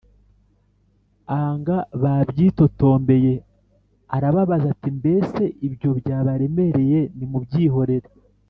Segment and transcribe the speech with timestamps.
[1.35, 3.33] Aanga babyitotombeye
[4.15, 8.09] arababaza ati Mbese ibyo byabaremereye‽ Nimubyihorere